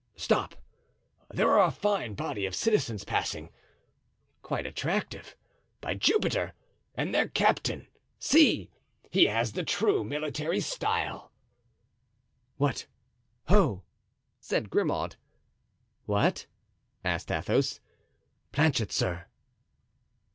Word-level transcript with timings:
Stop, 0.15 0.55
there 1.29 1.51
are 1.51 1.67
a 1.67 1.71
fine 1.71 2.15
body 2.15 2.47
of 2.47 2.55
citizens 2.55 3.03
passing; 3.03 3.51
quite 4.41 4.65
attractive, 4.65 5.35
by 5.79 5.93
Jupiter! 5.93 6.53
and 6.95 7.13
their 7.13 7.27
captain—see! 7.27 8.71
he 9.11 9.25
has 9.25 9.51
the 9.51 9.61
true 9.63 10.03
military 10.03 10.59
style." 10.59 11.31
"What, 12.57 12.87
ho!" 13.47 13.83
said 14.39 14.71
Grimaud. 14.71 15.17
"What?" 16.07 16.47
asked 17.03 17.29
Athos. 17.31 17.79
"Planchet, 18.51 18.91
sir." 18.91 19.27